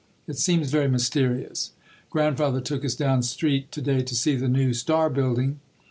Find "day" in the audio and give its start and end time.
3.83-4.01